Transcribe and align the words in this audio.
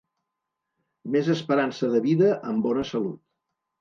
Més 1.15 1.29
esperança 1.35 1.91
de 1.97 2.03
vida 2.09 2.31
amb 2.53 2.67
bona 2.69 2.87
salut. 2.93 3.21